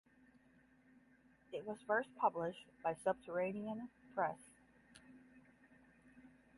It 1.51 1.63
was 1.67 1.77
first 1.85 2.09
published 2.15 2.65
by 2.83 2.95
Subterranean 3.03 3.89
Press. 4.15 4.39